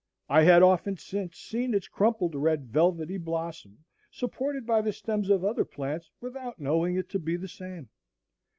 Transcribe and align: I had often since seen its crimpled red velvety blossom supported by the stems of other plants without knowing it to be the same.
I 0.29 0.41
had 0.41 0.63
often 0.63 0.97
since 0.97 1.37
seen 1.37 1.75
its 1.75 1.87
crimpled 1.87 2.33
red 2.33 2.69
velvety 2.71 3.19
blossom 3.19 3.83
supported 4.09 4.65
by 4.65 4.81
the 4.81 4.93
stems 4.93 5.29
of 5.29 5.45
other 5.45 5.63
plants 5.63 6.09
without 6.19 6.59
knowing 6.59 6.95
it 6.95 7.07
to 7.09 7.19
be 7.19 7.35
the 7.37 7.47
same. 7.47 7.87